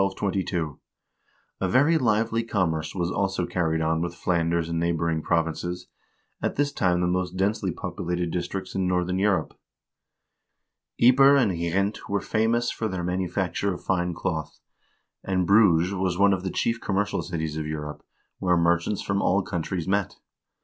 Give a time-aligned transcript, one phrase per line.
[1.61, 5.89] A very lively commerce was also carried on with Flanders and neighboring provinces,
[6.41, 9.55] at this time the most densely populated districts in northern Europe.
[10.99, 14.59] Ypres and Gent were famous for their manufacture of fine cloth,
[15.23, 18.03] and Bruges was one of the chief commercial cities of Europe,
[18.39, 20.15] where merchants from all countries met.